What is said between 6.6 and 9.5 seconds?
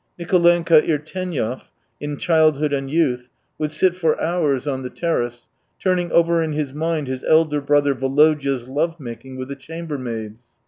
mind his elder brother Volodya's love making with